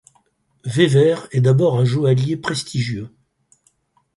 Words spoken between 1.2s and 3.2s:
est d'abord un joaillier prestigieux.